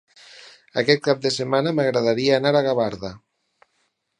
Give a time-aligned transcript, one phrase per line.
[0.81, 3.13] Aquest cap de setmana m'agradaria anar a Gavarda.